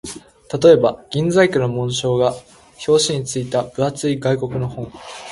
[0.59, 2.33] 例えば、銀細工の紋章が
[2.87, 4.91] 表紙に付いた分厚い外国の本